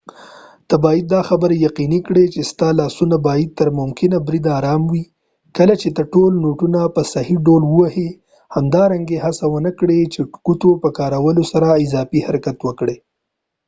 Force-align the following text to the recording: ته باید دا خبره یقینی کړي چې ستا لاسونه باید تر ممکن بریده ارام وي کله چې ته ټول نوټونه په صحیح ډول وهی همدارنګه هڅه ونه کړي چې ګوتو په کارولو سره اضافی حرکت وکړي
ته 0.67 0.75
باید 0.83 1.05
دا 1.15 1.21
خبره 1.29 1.53
یقینی 1.67 1.99
کړي 2.07 2.25
چې 2.33 2.41
ستا 2.51 2.69
لاسونه 2.79 3.15
باید 3.27 3.49
تر 3.59 3.67
ممکن 3.79 4.11
بریده 4.27 4.51
ارام 4.59 4.81
وي 4.91 5.03
کله 5.57 5.73
چې 5.81 5.89
ته 5.95 6.01
ټول 6.13 6.31
نوټونه 6.43 6.79
په 6.95 7.01
صحیح 7.13 7.37
ډول 7.47 7.61
وهی 7.67 8.09
همدارنګه 8.55 9.17
هڅه 9.25 9.45
ونه 9.53 9.71
کړي 9.79 9.99
چې 10.13 10.19
ګوتو 10.45 10.71
په 10.83 10.89
کارولو 10.97 11.43
سره 11.51 11.67
اضافی 11.85 12.19
حرکت 12.27 12.57
وکړي 12.63 12.95